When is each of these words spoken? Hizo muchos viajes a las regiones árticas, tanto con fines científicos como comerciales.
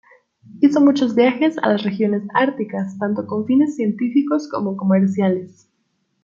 Hizo 0.61 0.81
muchos 0.81 1.13
viajes 1.13 1.59
a 1.59 1.69
las 1.69 1.83
regiones 1.83 2.23
árticas, 2.33 2.97
tanto 2.97 3.27
con 3.27 3.45
fines 3.45 3.75
científicos 3.75 4.49
como 4.49 4.75
comerciales. 4.75 5.67